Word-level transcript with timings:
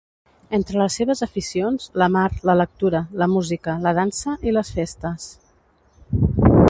Entre 0.57 0.77
les 0.81 0.95
seves 1.01 1.19
aficions: 1.25 1.85
la 2.03 2.07
mar, 2.15 2.25
la 2.51 2.55
lectura, 2.61 3.03
la 3.23 3.29
música, 3.35 3.77
la 3.87 3.93
dansa 4.01 4.35
i 4.51 4.55
les 4.57 4.73
festes. 4.79 5.29